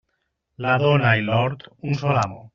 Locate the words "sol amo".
2.03-2.43